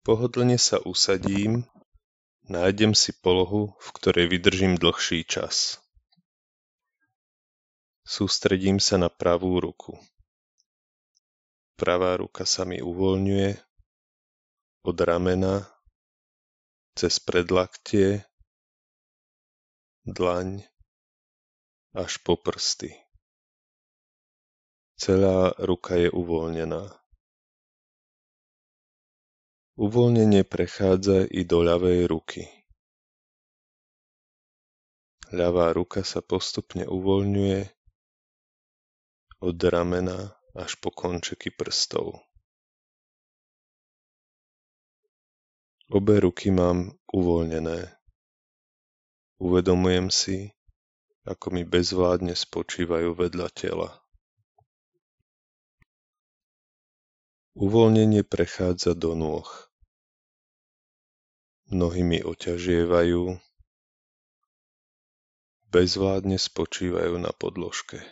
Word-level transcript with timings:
Pohodlne 0.00 0.56
sa 0.56 0.80
usadím, 0.80 1.68
nájdem 2.48 2.96
si 2.96 3.12
polohu, 3.12 3.76
v 3.76 3.88
ktorej 4.00 4.32
vydržím 4.32 4.80
dlhší 4.80 5.28
čas. 5.28 5.76
Sústredím 8.08 8.80
sa 8.80 8.96
na 8.96 9.12
pravú 9.12 9.60
ruku. 9.60 10.00
Pravá 11.76 12.16
ruka 12.16 12.48
sa 12.48 12.64
mi 12.64 12.80
uvoľňuje 12.80 13.60
od 14.88 14.96
ramena 15.04 15.68
cez 16.96 17.20
predlaktie, 17.20 18.24
dlaň 20.08 20.64
až 21.92 22.16
po 22.24 22.40
prsty. 22.40 22.96
Celá 24.96 25.52
ruka 25.60 25.96
je 25.96 26.08
uvoľnená. 26.08 26.99
Uvoľnenie 29.80 30.44
prechádza 30.44 31.24
i 31.24 31.40
do 31.48 31.64
ľavej 31.64 32.04
ruky. 32.04 32.44
Ľavá 35.32 35.72
ruka 35.72 36.04
sa 36.04 36.20
postupne 36.20 36.84
uvoľňuje 36.84 37.64
od 39.40 39.56
ramena 39.56 40.36
až 40.52 40.76
po 40.84 40.92
končeky 40.92 41.48
prstov. 41.48 42.20
Obe 45.88 46.20
ruky 46.20 46.52
mám 46.52 47.00
uvoľnené. 47.08 47.88
Uvedomujem 49.40 50.12
si, 50.12 50.52
ako 51.24 51.56
mi 51.56 51.64
bezvládne 51.64 52.36
spočívajú 52.36 53.16
vedľa 53.16 53.48
tela. 53.56 53.96
Uvoľnenie 57.56 58.28
prechádza 58.28 58.92
do 58.92 59.16
nôh. 59.16 59.69
Nohy 61.70 62.02
mi 62.02 62.18
oťažievajú, 62.18 63.38
bezvládne 65.70 66.34
spočívajú 66.34 67.14
na 67.22 67.30
podložke. 67.30 68.02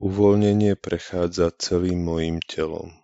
Uvoľnenie 0.00 0.72
prechádza 0.80 1.52
celým 1.60 2.00
mojím 2.00 2.40
telom. 2.40 2.96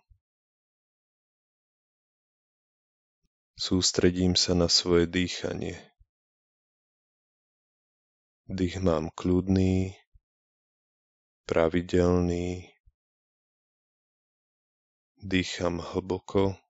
Sústredím 3.61 4.33
sa 4.33 4.57
na 4.57 4.65
svoje 4.65 5.05
dýchanie. 5.05 5.77
Dých 8.49 8.81
mám 8.81 9.13
kľudný, 9.13 9.93
pravidelný, 11.45 12.73
dýcham 15.21 15.77
hlboko 15.77 16.62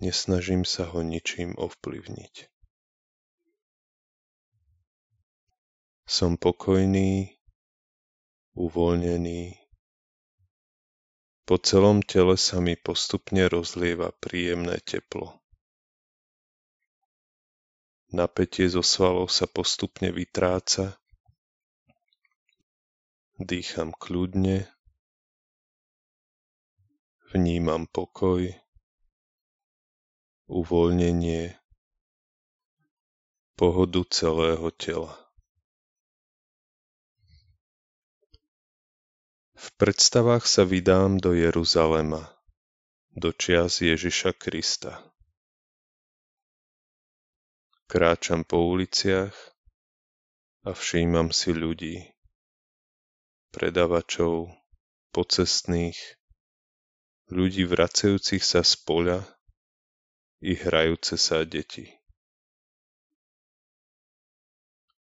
Nesnažím 0.00 0.64
sa 0.64 0.88
ho 0.88 1.04
ničím 1.04 1.52
ovplyvniť. 1.60 2.48
Som 6.08 6.40
pokojný, 6.40 7.36
uvoľnený. 8.56 9.60
Po 11.44 11.60
celom 11.60 12.00
tele 12.00 12.40
sa 12.40 12.64
mi 12.64 12.80
postupne 12.80 13.44
rozlieva 13.44 14.08
príjemné 14.16 14.80
teplo. 14.80 15.36
Napätie 18.08 18.72
zo 18.72 18.80
svalov 18.80 19.28
sa 19.28 19.44
postupne 19.44 20.08
vytráca. 20.08 20.96
Dýcham 23.36 23.92
kľudne. 23.92 24.64
Vnímam 27.36 27.84
pokoj 27.84 28.69
uvoľnenie, 30.50 31.54
pohodu 33.54 34.02
celého 34.10 34.66
tela. 34.74 35.14
V 39.54 39.68
predstavách 39.78 40.50
sa 40.50 40.66
vydám 40.66 41.22
do 41.22 41.30
Jeruzalema, 41.38 42.34
do 43.14 43.30
čias 43.30 43.78
Ježiša 43.78 44.34
Krista. 44.34 44.98
Kráčam 47.86 48.42
po 48.42 48.74
uliciach 48.74 49.34
a 50.66 50.74
všímam 50.74 51.30
si 51.30 51.54
ľudí, 51.54 52.10
predavačov, 53.54 54.50
pocestných, 55.14 55.98
ľudí 57.30 57.62
vracajúcich 57.70 58.42
sa 58.42 58.66
z 58.66 58.74
poľa 58.82 59.39
i 60.40 60.56
hrajúce 60.56 61.20
sa 61.20 61.44
deti. 61.44 61.92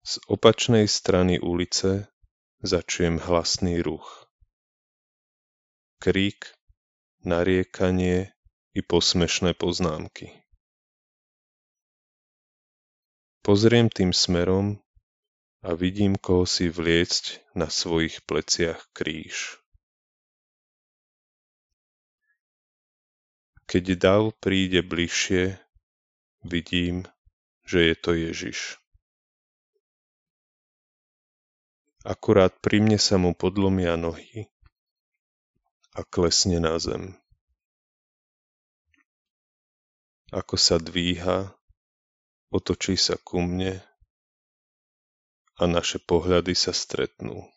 Z 0.02 0.18
opačnej 0.26 0.90
strany 0.90 1.38
ulice 1.38 2.10
začujem 2.66 3.22
hlasný 3.22 3.78
ruch. 3.86 4.26
Krík, 6.02 6.50
nariekanie 7.22 8.34
i 8.74 8.80
posmešné 8.82 9.54
poznámky. 9.54 10.34
Pozriem 13.46 13.86
tým 13.86 14.10
smerom 14.10 14.82
a 15.62 15.78
vidím 15.78 16.18
koho 16.18 16.50
si 16.50 16.66
vliecť 16.66 17.54
na 17.54 17.70
svojich 17.70 18.26
pleciach 18.26 18.90
kríž. 18.90 19.61
Keď 23.72 23.96
dav 23.96 24.36
príde 24.36 24.84
bližšie, 24.84 25.56
vidím, 26.44 27.08
že 27.64 27.88
je 27.88 27.94
to 27.96 28.12
Ježiš. 28.12 28.76
Akurát 32.04 32.52
pri 32.60 32.84
mne 32.84 33.00
sa 33.00 33.16
mu 33.16 33.32
podlomia 33.32 33.96
nohy 33.96 34.44
a 35.96 36.04
klesne 36.04 36.60
na 36.60 36.76
zem. 36.76 37.16
Ako 40.36 40.60
sa 40.60 40.76
dvíha, 40.76 41.56
otočí 42.52 43.00
sa 43.00 43.16
ku 43.16 43.40
mne 43.40 43.80
a 45.56 45.64
naše 45.64 45.96
pohľady 45.96 46.52
sa 46.52 46.76
stretnú. 46.76 47.48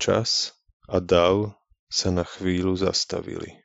Čas 0.00 0.56
a 0.88 0.96
dav 0.96 1.60
sa 1.92 2.08
na 2.08 2.24
chvíľu 2.24 2.72
zastavili. 2.72 3.60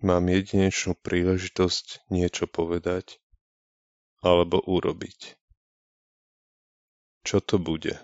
Mám 0.00 0.32
jedinečnú 0.32 0.96
príležitosť 0.96 2.08
niečo 2.08 2.48
povedať 2.48 3.20
alebo 4.24 4.64
urobiť. 4.64 5.36
Čo 7.28 7.44
to 7.44 7.60
bude? 7.60 8.00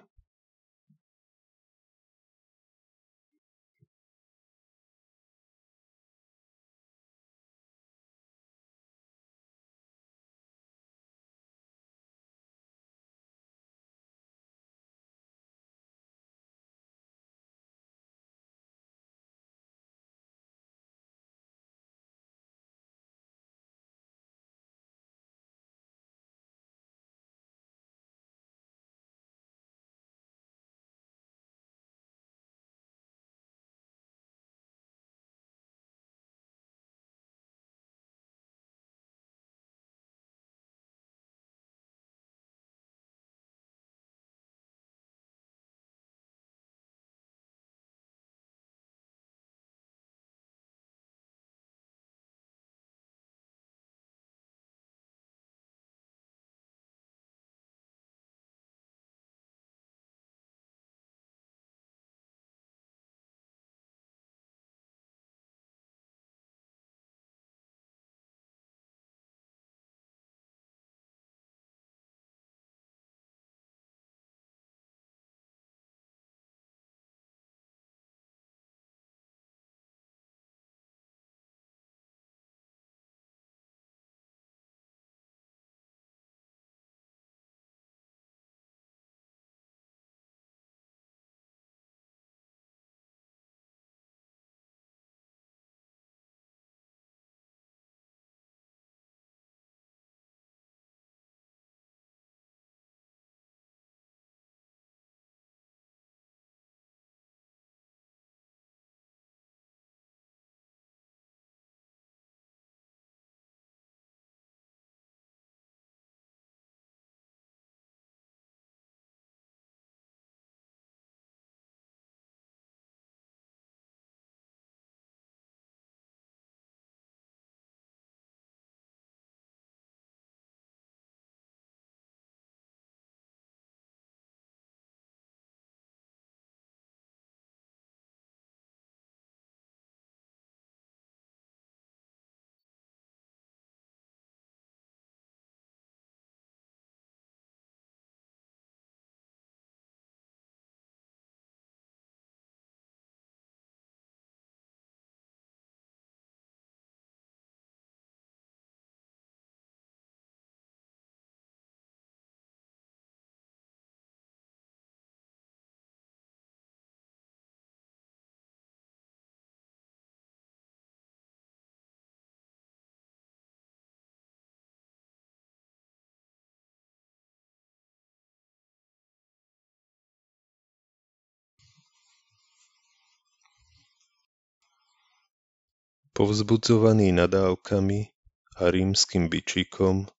Povzbudzovaný 186.19 187.15
nadávkami 187.15 188.11
a 188.59 188.75
rímskym 188.75 189.31
bičíkom 189.31 190.11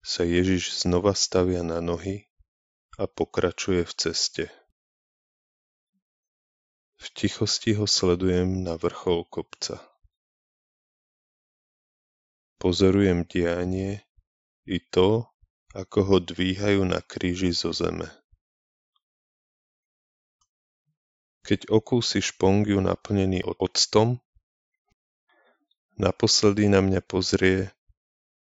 sa 0.00 0.24
Ježiš 0.24 0.88
znova 0.88 1.12
stavia 1.12 1.60
na 1.60 1.84
nohy 1.84 2.32
a 2.96 3.04
pokračuje 3.04 3.84
v 3.84 3.92
ceste. 3.92 4.44
V 6.96 7.06
tichosti 7.12 7.76
ho 7.76 7.84
sledujem 7.84 8.64
na 8.64 8.80
vrchol 8.80 9.28
kopca. 9.28 9.84
Pozorujem 12.56 13.28
dianie 13.28 14.00
i 14.64 14.80
to, 14.80 15.28
ako 15.76 15.98
ho 16.08 16.16
dvíhajú 16.24 16.88
na 16.88 17.04
kríži 17.04 17.52
zo 17.52 17.76
zeme. 17.76 18.08
Keď 21.44 21.68
okúsi 21.68 22.24
špongiu 22.24 22.80
naplnený 22.80 23.44
octom, 23.44 24.24
naposledy 25.98 26.70
na 26.70 26.78
mňa 26.78 27.02
pozrie 27.02 27.74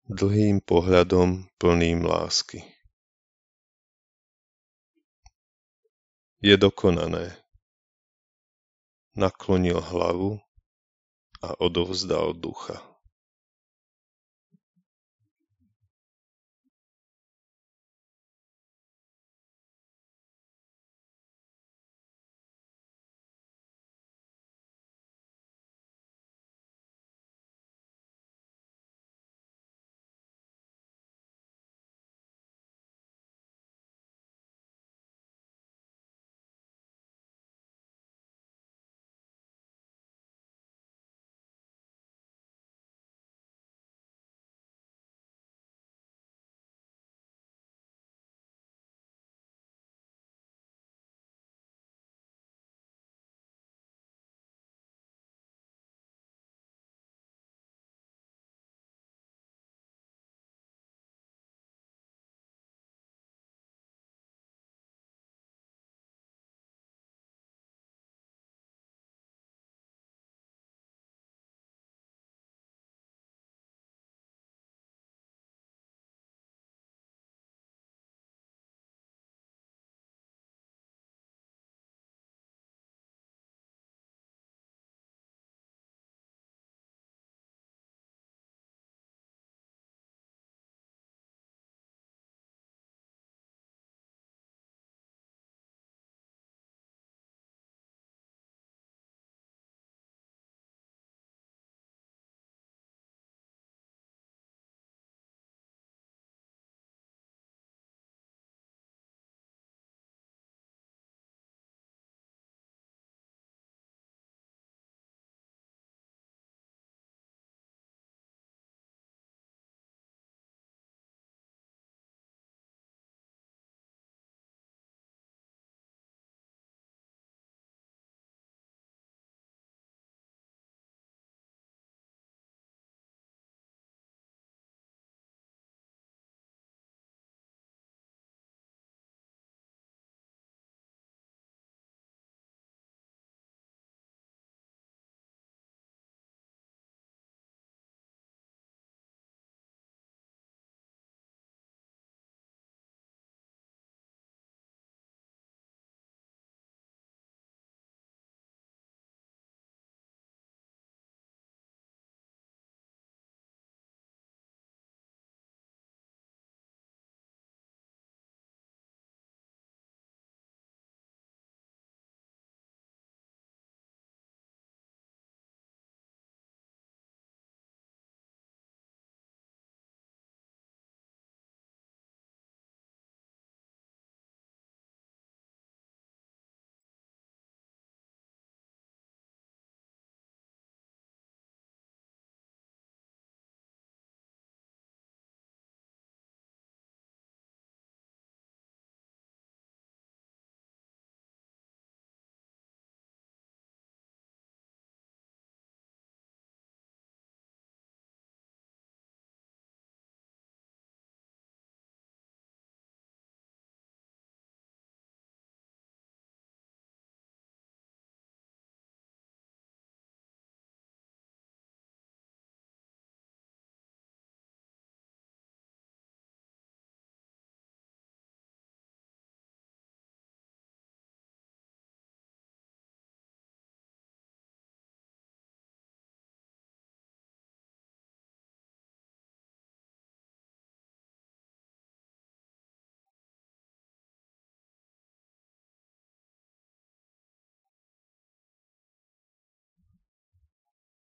dlhým 0.07 0.63
pohľadom 0.63 1.50
plným 1.59 2.06
lásky. 2.06 2.63
Je 6.39 6.54
dokonané. 6.56 7.33
Naklonil 9.18 9.81
hlavu 9.81 10.38
a 11.42 11.57
odovzdal 11.57 12.38
ducha. 12.38 12.87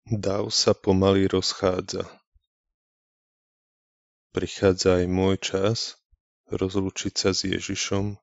Dav 0.06 0.54
sa 0.54 0.70
pomaly 0.70 1.26
rozchádza. 1.26 2.06
Prichádza 4.30 5.02
aj 5.02 5.06
môj 5.10 5.34
čas 5.42 5.98
rozlúčiť 6.46 7.10
sa 7.10 7.34
s 7.34 7.42
Ježišom 7.42 8.14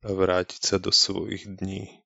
a 0.00 0.08
vrátiť 0.08 0.60
sa 0.64 0.80
do 0.80 0.88
svojich 0.88 1.44
dní. 1.60 2.00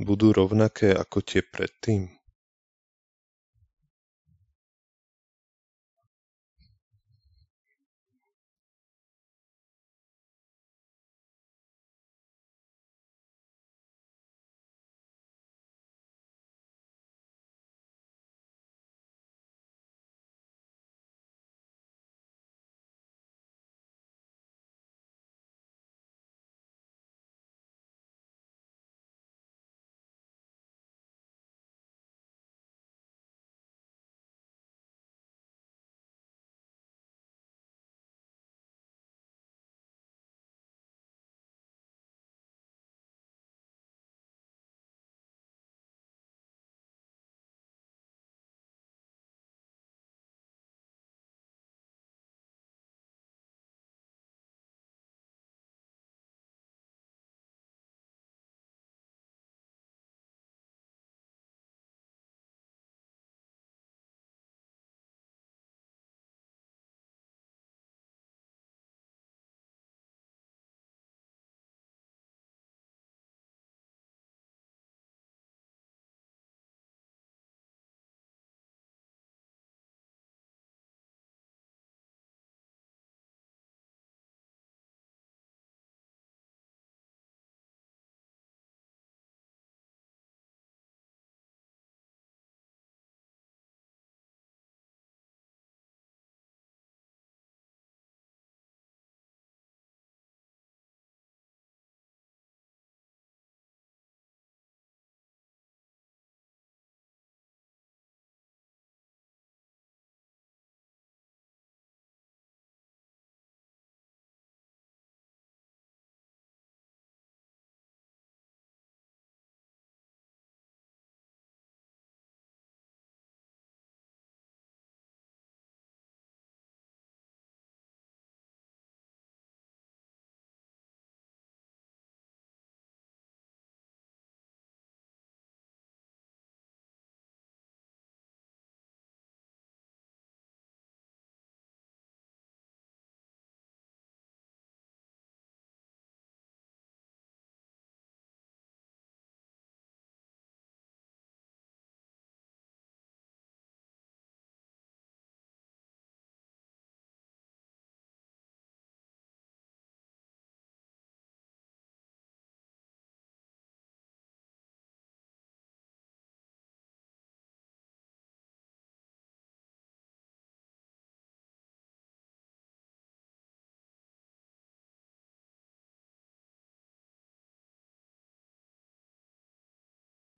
budú 0.00 0.32
rovnaké 0.32 0.96
ako 0.96 1.20
tie 1.20 1.44
predtým? 1.44 2.08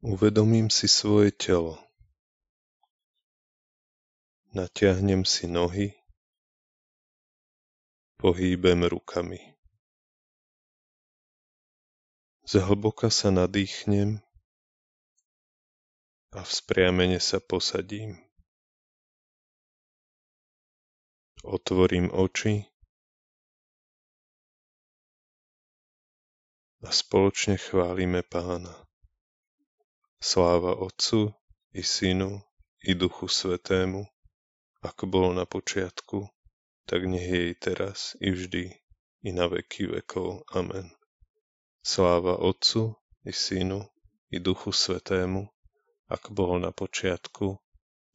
Uvedomím 0.05 0.69
si 0.69 0.85
svoje 0.85 1.33
telo. 1.33 1.81
Natiahnem 4.53 5.25
si 5.25 5.49
nohy, 5.49 5.97
pohýbem 8.21 8.85
rukami. 8.85 9.41
Zhlboka 12.45 13.09
sa 13.09 13.33
nadýchnem 13.33 14.21
a 16.37 16.41
vzpriamene 16.45 17.17
sa 17.17 17.41
posadím. 17.41 18.21
Otvorím 21.49 22.13
oči 22.13 22.69
a 26.85 26.93
spoločne 26.93 27.57
chválime 27.57 28.21
Pána. 28.21 28.84
Sláva 30.25 30.73
Otcu 30.81 31.33
i 31.73 31.83
Synu 31.83 32.41
i 32.81 32.95
Duchu 32.95 33.29
Svetému, 33.29 34.09
ako 34.81 35.05
bolo 35.05 35.37
na 35.37 35.45
počiatku, 35.45 36.25
tak 36.89 37.05
nech 37.05 37.29
je 37.29 37.53
i 37.53 37.55
teraz, 37.61 38.17
i 38.25 38.33
vždy, 38.33 38.73
i 39.21 39.31
na 39.37 39.53
veky 39.53 39.85
vekov. 39.93 40.49
Amen. 40.57 40.89
Sláva 41.85 42.41
Otcu 42.41 42.97
i 43.29 43.37
Synu 43.37 43.85
i 44.33 44.41
Duchu 44.41 44.73
Svetému, 44.73 45.45
ako 46.09 46.29
bolo 46.33 46.57
na 46.57 46.73
počiatku, 46.73 47.61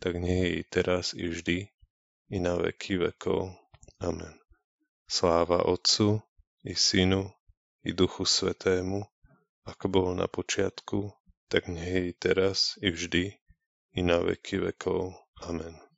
tak 0.02 0.18
nech 0.18 0.42
je 0.50 0.66
teraz, 0.66 1.14
i 1.14 1.30
vždy, 1.30 1.70
i 2.34 2.38
na 2.42 2.58
veky 2.58 3.06
vekov. 3.06 3.54
Amen. 4.02 4.34
Sláva 5.06 5.62
Otcu 5.62 6.26
i 6.66 6.74
Synu 6.74 7.30
i 7.86 7.94
Duchu 7.94 8.26
Svetému, 8.26 9.06
ako 9.70 9.86
bolo 9.94 10.18
na 10.18 10.26
počiatku, 10.26 11.19
tak 11.50 11.68
nech 11.68 11.90
je 11.90 12.14
teraz, 12.14 12.78
i 12.82 12.94
vždy, 12.94 13.34
i 13.98 14.02
na 14.06 14.22
veky 14.22 14.62
vekov. 14.62 15.18
Amen. 15.42 15.89